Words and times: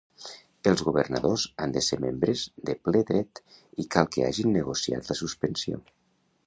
Els 0.69 0.79
governadors 0.87 1.43
han 1.65 1.75
de 1.75 1.83
ser 1.89 1.99
membres 2.07 2.47
de 2.71 2.77
ple 2.89 3.05
dret 3.11 3.43
i 3.85 3.89
cal 3.97 4.11
que 4.17 4.27
hagin 4.31 4.55
negociat 4.61 5.13
la 5.13 5.21
suspensió. 5.25 5.85